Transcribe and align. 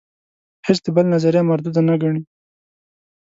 هیڅ 0.67 0.79
د 0.85 0.87
بل 0.95 1.05
نظریه 1.13 1.41
مرودوده 1.49 1.81
نه 1.87 1.95
ګڼي. 2.01 2.21